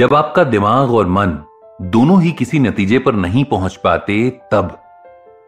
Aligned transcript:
जब 0.00 0.14
आपका 0.14 0.42
दिमाग 0.44 0.90
और 0.90 1.06
मन 1.06 1.32
दोनों 1.82 2.20
ही 2.22 2.30
किसी 2.32 2.58
नतीजे 2.58 2.98
पर 2.98 3.14
नहीं 3.14 3.44
पहुँच 3.44 3.74
पाते, 3.76 4.30
तब 4.52 4.78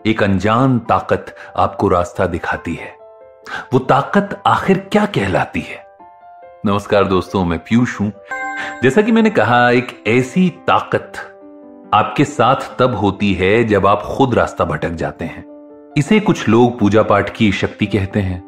एक 0.06 0.22
अनजान 0.22 0.78
ताकत 0.78 1.34
आपको 1.56 1.88
रास्ता 1.88 2.26
दिखाती 2.26 2.74
है। 2.74 2.92
वो 3.72 3.78
ताकत 3.78 4.42
आखिर 4.46 4.78
क्या 4.92 5.06
कहलाती 5.06 5.60
है? 5.60 5.84
नमस्कार 6.66 7.04
दोस्तों, 7.04 7.44
मैं 7.44 7.58
पीयूष 7.58 8.00
हूँ। 8.00 8.12
जैसा 8.82 9.02
कि 9.02 9.12
मैंने 9.12 9.30
कहा, 9.30 9.70
एक 9.70 10.04
ऐसी 10.06 10.48
ताकत 10.66 11.12
आपके 11.94 12.24
साथ 12.24 12.78
तब 12.78 12.96
होती 12.96 13.32
है 13.34 13.64
जब 13.64 13.86
आप 13.86 14.02
खुद 14.02 14.34
रास्ता 14.34 14.64
भटक 14.64 14.92
जाते 14.94 15.24
हैं। 15.24 15.44
इसे 15.96 16.20
कुछ 16.20 16.48
लोग 16.48 16.78
पूजा 16.78 17.02
पाठ 17.02 17.36
की 17.36 17.52
शक्ति 17.52 17.86
कहते 17.86 18.20
हैं 18.20 18.40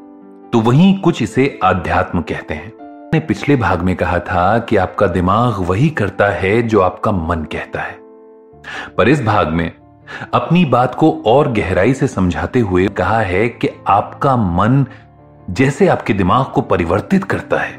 तो 0.53 0.61
वहीं 0.61 0.99
कुछ 0.99 1.23
इसे 1.23 1.59
आध्यात्म 1.65 2.23
कहते 2.23 2.55
हैं। 2.55 2.84
ने 3.15 3.21
पिछले 3.21 3.57
भाग 3.57 3.83
में 3.83 3.97
कहा 3.97 4.19
था 4.19 4.59
कि 4.59 4.77
आपका 4.77 5.07
दिमाग 5.07 5.57
वही 5.59 5.89
करता 5.91 6.29
है 6.29 6.63
जो 6.63 6.81
आपका 6.81 7.13
मन 7.13 7.45
कहता 7.53 7.81
है। 7.81 7.99
पर 8.97 9.09
इस 9.09 9.23
भाग 9.23 9.49
में 9.49 9.71
अपनी 10.35 10.65
बात 10.65 10.95
को 10.95 11.23
और 11.27 11.53
गहराई 11.53 11.95
से 11.95 12.07
समझाते 12.07 12.61
हुए 12.61 12.89
कहा 12.89 13.21
है 13.21 13.49
कि 13.49 13.69
आपका 13.89 14.37
मन 14.37 14.85
जैसे 15.51 15.89
आपके 15.89 16.13
दिमाग 16.13 16.45
को 16.45 16.61
परिवर्तित 16.61 17.25
करता 17.25 17.59
है, 17.59 17.79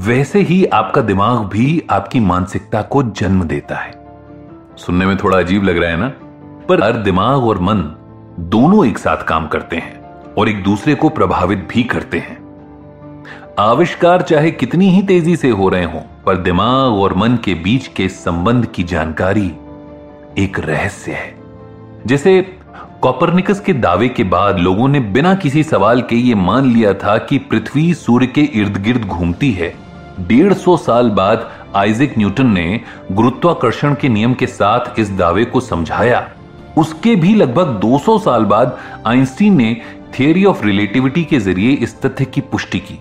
वैसे 0.00 0.40
ही 0.40 0.64
आपका 0.64 1.00
दिमाग 1.00 1.38
भी 1.38 1.82
आपकी 1.90 2.20
मानसिकता 2.20 2.82
को 2.82 3.02
जन्म 3.02 3.44
देता 3.44 3.76
है। 3.76 3.92
सुनने 4.76 5.06
में 5.06 5.16
थोड़ा 5.16 5.38
अजीब 5.38 5.62
लग 5.62 5.78
रहा 5.78 5.90
है 5.90 5.96
ना? 5.96 6.12
पर 6.68 6.84
हर 6.84 6.92
दिमाग 6.92 7.44
और 7.44 7.58
मन 7.58 7.84
दोनों 8.40 8.86
एक 8.86 8.98
साथ 8.98 9.24
काम 9.24 9.46
करते 9.46 9.76
हैं 9.76 10.24
और 10.38 10.48
एक 10.48 10.64
दूसरे 10.64 10.94
को 10.94 11.08
प्रभावित 11.08 11.68
भी 11.70 11.82
करते 11.82 12.18
हैं। 12.18 12.37
आविष्कार 13.58 14.22
चाहे 14.22 14.50
कितनी 14.50 14.88
ही 14.90 15.02
तेज़ी 15.02 15.34
से 15.36 15.48
हो 15.50 15.68
रहे 15.68 15.84
हों, 15.84 16.00
पर 16.26 16.36
दिमाग 16.36 16.92
और 16.92 17.14
मन 17.14 17.36
के 17.36 17.54
बीच 17.54 17.86
के 17.86 18.08
संबंध 18.08 18.66
की 18.66 18.82
जानकारी 18.82 19.46
एक 20.38 20.60
रहस्य 20.60 21.12
है। 21.12 21.34
जैसे 22.06 22.40
कॉपरनिकस 23.02 23.60
के 23.60 23.72
दावे 23.72 24.08
के 24.08 24.24
बाद 24.24 24.58
लोगों 24.58 24.88
ने 24.88 25.00
बिना 25.00 25.34
किसी 25.34 25.62
सवाल 25.62 26.02
के 26.02 26.16
ये 26.16 26.34
मान 26.34 26.70
लिया 26.72 26.92
था 26.94 27.16
कि 27.18 27.38
पृथ्वी 27.38 27.94
सूर्य 27.94 28.26
के 28.26 28.40
इर्द 28.40 28.82
गिर्द 28.82 29.04
घूमती 29.04 29.50
है। 29.52 29.74
डेढ़ 30.20 30.52
सौ 30.52 30.76
साल 30.76 31.10
बाद 31.10 31.50
आइजक 31.74 32.14
न्यूटन 32.18 32.46
ने 32.46 32.80
गुरुत्वाकर्षण 33.12 33.94
के 33.94 34.08
नियम 34.08 34.34
के 34.34 34.46
साथ 34.46 34.98
इस 34.98 35.10
दावे 35.10 35.44
को 35.44 35.60
समझाया। 35.60 36.28
उसके 36.78 37.16
भी 37.16 37.34
लगभग 37.34 37.78
200 37.80 38.18
साल 38.18 38.44
बाद 38.44 38.78
आइंस्टीन 39.06 39.56
ने 39.56 39.76
थियोरी 40.18 40.44
ऑफ़ 40.44 40.64
रिलेटिविटी 40.64 41.24
के 41.24 41.38
ज़रिए 41.38 41.72
इस 41.72 42.00
तथ्य 42.00 42.24
की 42.24 42.40
पुष्टि 42.40 42.78
की। 42.78 43.00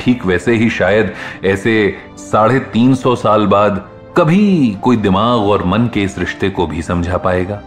ठीक 0.00 0.26
वैसे 0.26 0.54
ही 0.54 0.70
शायद 0.70 1.12
ऐसे 1.44 1.96
साढ़े 2.18 2.58
तीन 2.58 2.94
सौ 2.94 3.16
साल 3.16 3.46
बाद 3.46 3.88
कभी 4.16 4.76
कोई 4.82 4.96
दिमाग 4.96 5.40
और 5.40 5.64
मन 5.64 5.90
के 5.94 6.02
इस 6.02 6.18
रिश्ते 6.18 6.50
को 6.50 6.66
भी 6.66 6.82
समझा 6.82 7.16
पाएगा। 7.16 7.62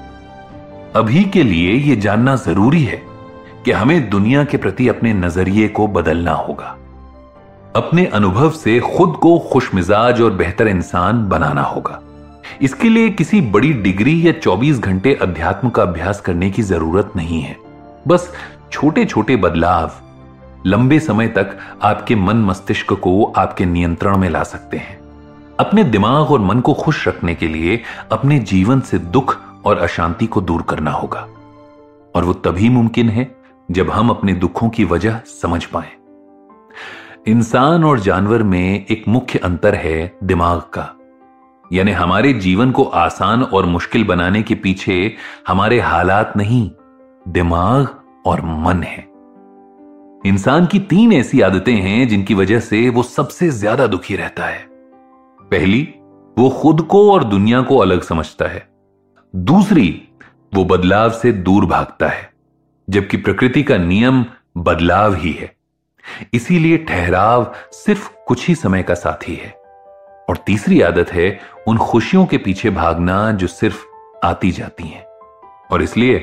अभी 0.96 1.24
के 1.24 1.44
लिए 1.44 1.74
यह 1.74 2.00
जानना 2.00 2.36
ज़रूरी 2.36 2.84
है 2.84 3.02
कि 3.66 3.72
हमें 3.72 4.10
दुनिया 4.10 4.44
के 4.44 4.58
प्रति 4.58 4.88
अपने 4.88 5.14
नज़रिए 5.14 5.68
को 5.68 5.88
बदलना 5.88 6.32
होगा। 6.32 6.78
अपने 7.76 8.06
अनुभव 8.06 8.52
से 8.52 8.80
खुद 8.80 9.18
को 9.22 9.40
खुशमिजाज 9.40 10.22
और 10.22 10.32
बेहतर 10.32 10.68
इंसान 10.68 11.30
बनाना 11.30 11.62
होगा। 11.62 12.02
इसके 12.62 12.90
लिए 12.90 13.10
किसी 13.10 13.42
बड़ी 13.42 13.74
डिग्री 13.74 14.28
या 14.28 14.34
24 14.34 14.80
घंटे 14.80 15.14
अध्यात्म 15.14 15.70
का 15.70 15.82
अभ्यास 15.82 16.22
करने 16.22 16.50
की 16.52 16.62
ज़रूरत 16.62 17.12
नहीं 17.16 17.42
है। 17.42 17.58
बस 18.08 18.34
छोटे 18.72 19.06
छोटे 19.06 19.36
बदलाव 19.36 19.92
लंबे 20.66 21.00
समय 21.00 21.28
तक 21.28 21.58
आपके 21.84 22.16
मन 22.16 22.38
मस्तिष्क 22.38 22.94
को 22.94 23.34
आपके 23.38 23.66
नियंत्रण 23.66 24.18
में 24.18 24.30
ला 24.30 24.44
सकते 24.44 24.78
हैं। 24.78 25.00
अपने 25.60 25.84
दिमाग 25.84 26.32
और 26.32 26.40
मन 26.40 26.60
को 26.60 26.74
खुश 26.74 27.08
रखने 27.08 27.36
के 27.36 27.48
लिए 27.48 27.84
अपने 28.12 28.40
जीवन 28.40 28.82
से 28.82 29.00
दुख 29.00 29.38
और 29.66 29.78
अशांति 29.78 30.28
को 30.28 30.42
दूर 30.42 30.62
करना 30.62 30.92
होगा। 30.92 31.28
और 32.16 32.24
वो 32.24 32.34
तभी 32.34 32.70
मुमकिन 32.70 33.10
है 33.10 33.36
जब 33.72 33.90
हम 33.90 34.10
अपने 34.10 34.34
दुखों 34.34 34.70
की 34.70 34.86
वजह 34.86 35.20
समझ 35.42 35.66
पाए। 35.66 35.92
इंसान 37.28 37.84
और 37.84 38.00
जानवर 38.00 38.44
में 38.44 38.86
एक 38.86 39.04
मुख्य 39.08 39.40
अंतर 39.40 39.76
है 39.76 40.18
दिमाग 40.24 40.60
का। 40.60 40.94
यानी 41.74 41.92
हमारे 41.92 42.34
जीवन 42.34 42.72
को 42.72 42.84
आसान 42.84 43.44
और 43.44 43.66
मुश्किल 43.66 44.04
बनाने 44.04 44.44
के 44.44 44.56
पीछे 44.56 45.16
हमारे 45.48 45.80
हालात 45.80 46.34
नहीं, 46.38 46.72
दिमाग 47.28 47.88
और 48.26 48.42
मन 48.42 48.84
है। 48.84 49.11
इंसान 50.26 50.66
की 50.66 50.80
तीन 50.80 51.14
ऐसी 51.14 51.42
आदतें 51.42 51.76
हैं 51.76 52.08
जिनकी 52.08 52.34
वजह 52.34 52.60
से 52.60 52.90
वो 52.90 53.04
सबसे 53.04 53.50
ज़्यादा 53.50 53.88
दुखी 53.88 54.16
रहता 54.16 54.46
है। 54.46 54.66
पहली, 55.42 55.96
वो 56.38 56.50
खुद 56.50 56.82
को 56.82 57.12
और 57.12 57.24
दुनिया 57.24 57.62
को 57.62 57.78
अलग 57.78 58.02
समझता 58.02 58.46
है। 58.46 58.70
दूसरी, 59.36 60.08
वो 60.56 60.66
बदलाव 60.66 61.10
से 61.10 61.32
दूर 61.32 61.66
भागता 61.66 62.08
है, 62.08 62.34
जबकि 62.90 63.18
प्रकृति 63.18 63.64
का 63.64 63.78
नियम 63.78 64.26
बदलाव 64.58 65.16
ही 65.16 65.32
है। 65.32 65.56
इसीलिए 66.34 66.78
ठहराव 66.78 67.54
सिर्फ़ 67.72 68.10
कुछ 68.28 68.48
ही 68.48 68.56
समय 68.56 68.84
का 68.84 68.94
साथी 68.94 69.36
है। 69.36 69.50
और 70.30 70.38
तीसरी 70.46 70.82
आदत 70.82 71.12
है 71.12 71.40
उन 71.68 71.78
खुशियों 71.78 72.26
के 72.26 72.38
पीछे 72.38 72.70
भागना 72.70 73.32
जो 73.32 73.48
सिर्फ़ 73.48 73.86
आती 74.24 74.52
जाती 74.52 74.84
हैं। 74.84 75.06
और 75.72 75.82
इसलिए 75.82 76.18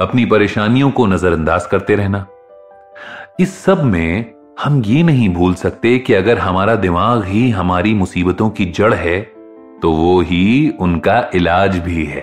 अपनी 0.00 0.24
परेशानियों 0.24 0.90
को 0.90 1.06
नजरअंदाज 1.06 1.66
करते 1.66 1.94
रहना। 1.94 2.26
इस 3.42 3.58
सब 3.58 3.82
में 3.82 4.34
हम 4.64 4.82
ये 4.82 5.02
नहीं 5.02 5.28
भूल 5.28 5.54
सकते 5.54 5.98
कि 5.98 6.14
अगर 6.14 6.38
हमारा 6.38 6.74
दिमाग 6.74 7.24
ही 7.24 7.50
हमारी 7.50 7.94
मुसीबतों 7.94 8.50
की 8.50 8.64
जड़ 8.64 8.94
है 8.94 9.20
तो 9.82 9.92
वो 9.92 10.20
ही 10.20 10.72
उनका 10.80 11.30
इलाज 11.34 11.78
भी 11.78 12.04
है। 12.04 12.20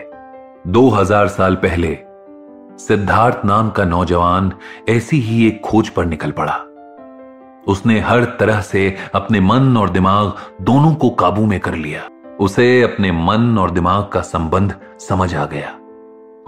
2000 0.68 1.28
साल 1.28 1.56
पहले, 1.56 1.97
सिद्धार्थ 2.78 3.46
नाम 3.46 3.69
का 3.69 3.85
नौजवान 3.85 4.52
ऐसी 4.90 5.19
ही 5.19 5.47
एक 5.47 5.62
खोज 5.62 5.90
पर 5.90 6.06
निकल 6.06 6.31
पड़ा। 6.31 6.56
उसने 7.68 8.00
हर 8.00 8.24
तरह 8.40 8.62
से 8.62 8.96
अपने 9.16 9.40
मन 9.40 9.78
और 9.78 9.90
दिमाग 9.90 10.34
दोनों 10.62 10.94
को 10.94 11.09
काबू 11.09 11.46
में 11.46 11.59
कर 11.59 11.75
लिया। 11.75 12.07
उसे 12.40 12.81
अपने 12.81 13.12
मन 13.12 13.57
और 13.57 13.72
दिमाग 13.72 14.07
का 14.07 14.22
संबंध 14.22 14.75
समझ 15.09 15.36
आ 15.36 15.46
गया। 15.46 15.78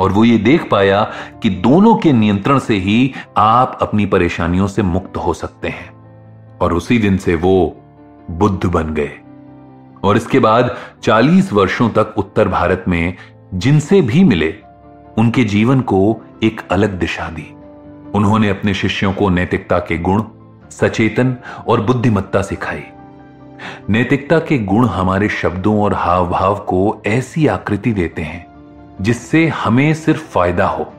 और 0.02 0.12
वो 0.12 0.26
ये 0.26 0.38
देख 0.38 0.70
पाया 0.70 1.12
कि 1.44 1.50
दोनों 1.50 1.96
के 1.96 2.14
नियंत्रण 2.14 2.60
से 2.60 2.76
ही 2.76 3.14
आप 3.38 3.80
अपनी 3.82 4.06
परेशानियों 4.06 4.68
से 4.68 4.82
मुक्त 4.82 5.18
हो 5.18 5.34
सकते 5.34 5.68
हैं। 5.68 5.92
और 6.62 6.74
उसी 6.74 6.98
दिन 6.98 7.18
से 7.18 7.36
वो 7.36 7.78
बुद्ध 8.32 8.66
बन 8.66 8.94
गए। 8.94 9.12
और 10.04 10.18
इसके 10.18 10.40
बाद 10.40 10.78
40 11.04 11.54
वर्षों 11.54 11.90
तक 11.90 12.14
उत्तर 12.18 12.48
भारत 12.48 12.86
में 12.88 13.14
जिनसे 13.54 14.02
भी 14.02 14.24
मिले, 14.24 14.56
उनके 15.18 15.44
जीवन 15.44 15.82
को 15.82 16.22
एक 16.44 16.62
अलग 16.72 17.00
दिशा 17.00 17.30
दी। 17.30 17.56
उन्होंने 18.14 18.50
अपने 18.50 18.74
शिष्यों 18.74 19.14
को 19.14 19.30
नैतिकता 19.30 19.80
के 19.80 19.98
गुण, 19.98 20.24
सचेतन 20.70 21.38
और 21.68 21.82
बुद्धिमत्ता 21.82 22.42
सिखाई। 22.42 22.84
नैतिकता 23.90 24.40
के 24.40 24.58
गुण 24.58 24.86
हमारे 24.86 25.30
शब्दों 25.30 25.82
और 25.82 25.94
हाव 25.94 26.30
भाव 26.30 26.56
को 26.56 27.02
ऐसी 27.06 27.48
आकृति 27.48 27.92
देते 27.92 28.22
हैं 28.22 28.51
जिससे 29.02 29.46
हमें 29.48 29.94
सिर्फ़ 29.94 30.24
फ़ायदा 30.24 30.66
हो। 30.66 30.92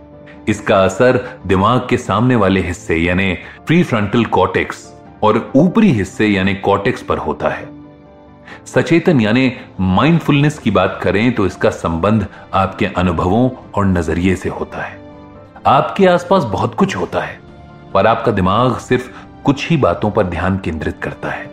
इसका 0.48 0.76
असर 0.84 1.18
दिमाग 1.46 1.86
के 1.90 1.96
सामने 1.96 2.36
वाले 2.36 2.60
हिस्से, 2.60 2.96
यानी 2.96 3.32
प्री 3.66 3.82
फ्रंटल 3.82 4.24
कॉटेक्स 4.24 4.92
और 5.22 5.52
ऊपरी 5.56 5.90
हिस्से, 5.90 6.26
यानी 6.26 6.54
कॉटेक्स 6.54 7.02
पर 7.02 7.18
होता 7.18 7.48
है। 7.48 7.68
सचेतन, 8.66 9.20
यानी 9.20 9.52
माइंडफुलनेस 9.80 10.58
की 10.58 10.70
बात 10.70 10.98
करें 11.02 11.32
तो 11.34 11.46
इसका 11.46 11.70
संबंध 11.70 12.26
आपके 12.54 12.86
अनुभवों 12.86 13.48
और 13.74 13.86
नज़रिए 13.86 14.36
से 14.36 14.48
होता 14.48 14.82
है। 14.82 15.00
आपके 15.66 16.06
आसपास 16.06 16.44
बहुत 16.44 16.74
कुछ 16.74 16.96
होता 16.96 17.20
है, 17.20 17.38
पर 17.94 18.06
आपका 18.06 18.32
दिमाग 18.32 18.76
सिर्फ़ 18.78 19.10
कुछ 19.44 19.68
ही 19.70 19.76
बातों 19.76 20.10
पर 20.10 20.26
ध्यान 20.26 20.58
केंद्रित 20.58 20.98
करता 21.02 21.30
है। 21.30 21.50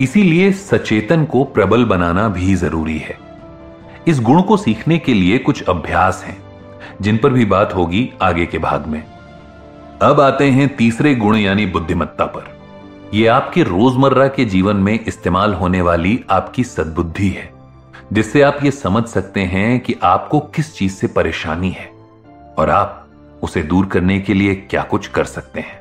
इसीलिए 0.00 0.52
सचेतन 0.52 1.24
को 1.24 1.44
प्रबल 1.44 1.84
बनाना 1.84 2.28
भी 2.28 2.54
ज़रूरी 2.54 2.98
है। 2.98 3.27
इस 4.06 4.20
गुण 4.20 4.42
को 4.42 4.56
सीखने 4.56 4.98
के 4.98 5.14
लिए 5.14 5.38
कुछ 5.38 5.62
अभ्यास 5.62 6.22
हैं, 6.26 6.38
जिन 7.02 7.16
पर 7.16 7.30
भी 7.30 7.44
बात 7.44 7.74
होगी 7.74 8.10
आगे 8.22 8.46
के 8.46 8.58
भाग 8.58 8.86
में। 8.86 9.02
अब 10.02 10.20
आते 10.20 10.50
हैं 10.50 10.76
तीसरे 10.76 11.14
गुण 11.14 11.36
यानी 11.36 11.66
बुद्धिमत्ता 11.66 12.24
पर। 12.26 12.56
यह 13.14 13.34
आपके 13.34 13.62
रोज़मर्रा 13.62 14.28
के 14.28 14.44
जीवन 14.44 14.76
में 14.76 14.98
इस्तेमाल 15.06 15.54
होने 15.54 15.80
वाली 15.80 16.24
आपकी 16.30 16.64
सद्बुद्धि 16.64 17.28
है, 17.28 17.50
जिससे 18.12 18.42
आप 18.42 18.58
ये 18.64 18.70
समझ 18.70 19.04
सकते 19.04 19.40
हैं 19.40 19.80
कि 19.80 19.94
आपको 20.02 20.40
किस 20.40 20.74
चीज़ 20.76 20.92
से 20.92 21.06
परेशानी 21.06 21.70
है 21.70 21.90
और 22.58 22.70
आप 22.70 23.08
उसे 23.42 23.62
दूर 23.62 23.86
करने 23.86 24.20
के 24.20 24.34
लिए 24.34 24.54
क्या 24.54 24.82
कुछ 24.82 25.06
कर 25.06 25.24
सकते 25.24 25.60
हैं। 25.60 25.80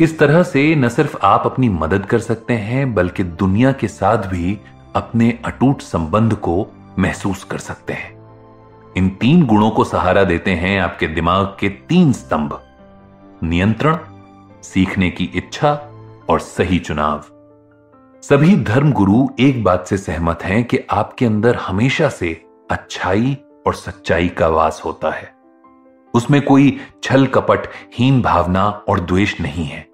इस 0.00 0.18
तरह 0.18 0.42
से 0.42 0.74
न 0.74 0.88
सिर्फ़ 0.88 1.16
आप 1.22 1.42
अपनी 1.46 1.68
मदद 1.68 2.06
कर 2.06 2.18
सकते 2.18 2.54
हैं, 2.54 2.94
बल्कि 2.94 3.22
दुनिया 3.22 3.72
के 3.72 3.88
साथ 3.88 4.16
भी 4.16 4.58
अपने 4.94 5.38
अटूट 5.44 5.80
संबंध 5.80 6.34
को 6.34 6.66
महसूस 6.98 7.44
कर 7.44 7.58
सकते 7.58 7.92
हैं। 7.92 8.18
इन 8.96 9.08
तीन 9.08 9.46
गुणों 9.46 9.70
को 9.70 9.84
सहारा 9.84 10.24
देते 10.24 10.50
हैं 10.50 10.80
आपके 10.80 11.06
दिमाग 11.06 11.56
के 11.60 11.68
तीन 11.68 12.12
स्तंभ। 12.12 12.60
नियंत्रण, 13.42 13.98
सीखने 14.62 15.10
की 15.10 15.24
इच्छा 15.24 15.72
और 16.28 16.40
सही 16.40 16.78
चुनाव। 16.78 17.24
सभी 18.22 18.56
धर्म 18.56 18.92
गुरु 18.92 19.28
एक 19.40 19.64
बात 19.64 19.86
से 19.86 19.96
सहमत 19.96 20.42
हैं 20.42 20.64
कि 20.64 20.78
आपके 20.90 21.26
अंदर 21.26 21.56
हमेशा 21.56 22.08
से 22.08 22.44
अच्छाई 22.70 23.36
और 23.66 23.74
सच्चाई 23.74 24.28
का 24.28 24.48
वास 24.48 24.82
होता 24.84 25.10
है। 25.10 25.34
उसमें 26.14 26.42
कोई 26.42 26.80
छल 27.02 27.26
कपट, 27.26 27.68
हीन 27.94 28.22
भावना 28.22 28.66
और 28.66 29.00
द्वेष 29.00 29.40
नहीं 29.40 29.64
है। 29.64 29.88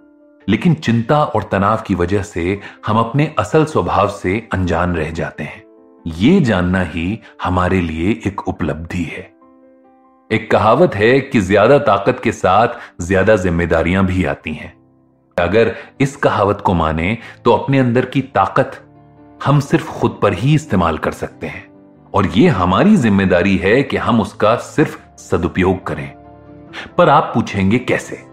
लेकिन 0.49 0.75
चिंता 0.75 1.25
और 1.25 1.43
तनाव 1.43 1.83
की 1.87 1.95
वजह 1.95 2.23
से 2.23 2.61
हम 2.87 2.99
अपने 2.99 3.35
असल 3.39 3.65
स्वभाव 3.65 4.09
से 4.09 4.49
अनजान 4.53 4.97
रह 4.97 5.11
जाते 5.11 5.45
हैं। 5.45 5.74
ये 6.05 6.41
जानना 6.41 6.83
ही 6.83 7.19
हमारे 7.45 7.81
लिए 7.81 8.11
एक 8.27 8.49
उपलब्धि 8.49 9.03
है। 9.03 9.23
एक 10.31 10.51
कहावत 10.51 10.95
है 10.95 11.21
कि 11.21 11.41
ज़्यादा 11.41 11.79
ताकत 11.79 12.21
के 12.25 12.33
साथ 12.33 12.69
ज़्यादा 13.03 13.37
जिम्मेदारियाँ 13.37 14.05
भी 14.07 14.25
आती 14.25 14.53
हैं। 14.55 14.73
अगर 15.37 15.75
इस 16.01 16.17
कहावत 16.17 16.61
को 16.61 16.75
माने 16.75 17.17
तो 17.45 17.53
अपने 17.53 17.79
अंदर 17.79 18.07
की 18.07 18.23
ताकत 18.35 18.81
हम 19.45 19.61
सिर्फ़ 19.61 19.91
खुद 19.91 20.19
पर 20.23 20.33
ही 20.33 20.55
इस्तेमाल 20.55 20.99
कर 20.99 21.13
सकते 21.13 21.47
हैं। 21.47 21.67
और 22.15 22.27
यह 22.27 22.57
हमारी 22.57 22.97
ज़िम्मेदारी 22.97 23.57
है 23.57 23.83
कि 23.83 23.97
हम 23.97 24.21
उसका 24.21 24.57
सिर्फ़ 24.57 24.99
सदुपयोग 25.21 25.87
करें। 25.87 26.09
पर 26.99 27.09
आप 27.09 27.31
पूछेंगे 27.35 27.79
कैसे? 27.79 28.25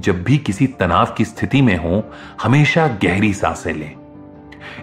जब 0.00 0.22
भी 0.24 0.38
किसी 0.38 0.66
तनाव 0.66 1.14
की 1.16 1.24
स्थिति 1.24 1.62
में 1.62 1.76
हो, 1.76 2.02
हमेशा 2.42 2.86
गहरी 3.02 3.32
साँसें 3.34 3.72
लें। 3.74 4.03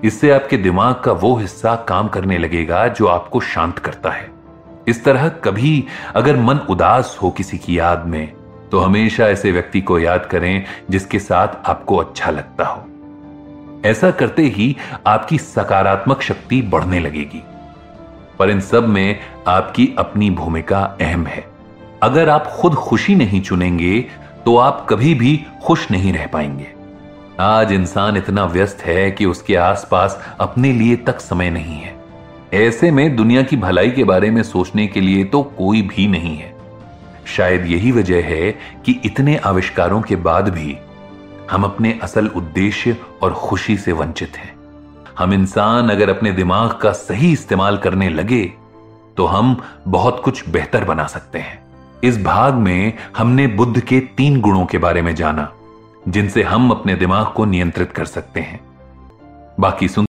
इससे 0.03 0.31
आपके 0.31 0.57
दिमाग 0.57 0.95
का 0.95 1.11
वो 1.11 1.35
हिस्सा 1.35 1.75
काम 1.75 2.07
करने 2.07 2.37
लगेगा 2.37 2.87
जो 2.87 3.07
आपको 3.07 3.39
शांत 3.39 3.79
करता 3.79 4.09
है। 4.09 4.29
इस 4.87 5.03
तरह 5.03 5.27
कभी 5.29 5.83
अगर 6.15 6.37
मन 6.37 6.57
उदास 6.69 7.17
हो 7.21 7.29
किसी 7.31 7.57
की 7.57 7.79
याद 7.79 8.05
में 8.05 8.33
तो 8.71 8.79
हमेशा 8.79 9.27
ऐसे 9.27 9.51
व्यक्ति 9.51 9.81
को 9.81 9.99
याद 9.99 10.25
करें 10.25 10.65
जिसके 10.89 11.19
साथ 11.19 11.69
आपको 11.69 11.97
अच्छा 11.97 12.31
लगता 12.31 12.65
हो। 12.65 12.85
ऐसा 13.85 14.11
करते 14.11 14.41
ही 14.41 14.75
आपकी 15.07 15.37
सकारात्मक 15.37 16.21
शक्ति 16.21 16.61
बढ़ने 16.61 16.99
लगेगी। 16.99 17.43
पर 18.39 18.49
इन 18.49 18.59
सब 18.59 18.87
में 18.87 19.19
आपकी 19.47 19.89
अपनी 19.97 20.29
भूमिका 20.29 20.79
अहम 21.01 21.25
है। 21.25 21.45
अगर 22.03 22.29
आप 22.29 22.47
खुद 22.47 22.75
खुशी 22.75 23.15
नहीं 23.15 23.41
चुनेंगे 23.41 23.99
तो 24.45 24.57
आप 24.57 24.85
कभी 24.89 25.13
भी 25.13 25.45
खुश 25.63 25.91
नहीं 25.91 26.13
रह 26.13 26.27
पाएँगे। 26.27 26.80
आज 27.39 27.71
इंसान 27.71 28.17
इतना 28.17 28.45
व्यस्त 28.45 28.81
है 28.81 29.11
कि 29.11 29.25
उसके 29.25 29.55
आसपास 29.55 30.19
अपने 30.39 30.71
लिए 30.71 30.95
तक 30.95 31.19
समय 31.19 31.49
नहीं 31.49 31.75
है। 31.75 31.95
ऐसे 32.53 32.89
में 32.91 33.15
दुनिया 33.15 33.43
की 33.43 33.57
भलाई 33.57 33.91
के 33.91 34.03
बारे 34.03 34.31
में 34.31 34.41
सोचने 34.43 34.87
के 34.87 35.01
लिए 35.01 35.23
तो 35.23 35.41
कोई 35.57 35.81
भी 35.81 36.07
नहीं 36.07 36.35
है। 36.37 36.53
शायद 37.27 37.65
यही 37.65 37.91
वजह 37.91 38.23
है 38.25 38.51
कि 38.85 38.99
इतने 39.05 39.35
आविष्कारों 39.37 40.01
के 40.01 40.15
बाद 40.15 40.49
भी 40.49 40.75
हम 41.51 41.63
अपने 41.63 41.99
असल 42.03 42.27
उद्देश्य 42.27 42.97
और 43.21 43.33
खुशी 43.33 43.77
से 43.77 43.91
वंचित 43.91 44.37
हैं। 44.37 44.53
हम 45.17 45.33
इंसान 45.33 45.89
अगर 45.89 46.09
अपने 46.09 46.31
दिमाग 46.31 46.71
का 46.71 46.91
सही 46.91 47.31
इस्तेमाल 47.31 47.77
करने 47.77 48.09
लगे 48.09 48.43
तो 49.17 49.25
हम 49.25 49.57
बहुत 49.87 50.21
कुछ 50.23 50.49
बेहतर 50.49 50.83
बना 50.83 51.07
सकते 51.07 51.39
हैं। 51.39 51.59
इस 52.03 52.23
भाग 52.23 52.53
में 52.53 52.93
हमने 53.17 53.47
बुद्ध 53.47 53.79
के 53.79 53.99
तीन 54.17 54.39
गुणों 54.41 54.65
के 54.65 54.77
बारे 54.77 55.01
में 55.01 55.13
जाना। 55.15 55.51
जिनसे 56.07 56.43
हम 56.43 56.71
अपने 56.71 56.95
दिमाग 56.95 57.33
को 57.33 57.45
नियंत्रित 57.45 57.91
कर 57.91 58.05
सकते 58.05 58.39
हैं। 58.39 58.59
बाकी 59.59 59.87
सुन 59.87 60.05